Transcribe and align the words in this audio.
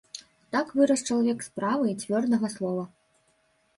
Так 0.55 0.71
вырас 0.79 1.03
чалавек 1.09 1.45
справы 1.49 1.85
і 1.93 1.95
цвёрдага 2.05 2.47
слова. 2.57 2.83